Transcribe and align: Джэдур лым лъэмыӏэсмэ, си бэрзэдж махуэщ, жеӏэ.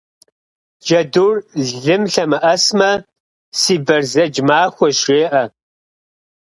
Джэдур 0.83 1.35
лым 1.83 2.03
лъэмыӏэсмэ, 2.13 2.91
си 3.59 3.75
бэрзэдж 3.85 4.35
махуэщ, 4.47 4.97
жеӏэ. 5.07 5.43